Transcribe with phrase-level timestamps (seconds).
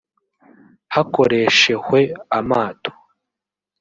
[0.93, 1.99] hakoreshehwe
[2.37, 2.91] amato